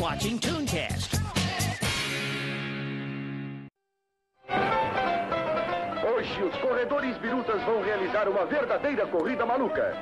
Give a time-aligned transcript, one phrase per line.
[0.00, 1.20] watching Tooncast.
[6.02, 9.94] Hoje, os corredores birutas vão realizar uma verdadeira corrida maluca.